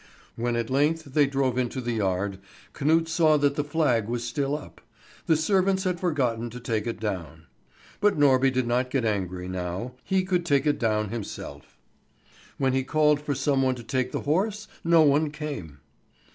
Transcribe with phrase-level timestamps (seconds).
[0.35, 2.39] When at length they drove into the yard,
[2.73, 4.81] Knut saw that the flag was still up;
[5.27, 7.43] the servants had forgotten to take it down.
[7.99, 11.77] But Norby did not get angry now; he could take it down himself.
[12.57, 15.81] When he called for some one to take the horse, no one came.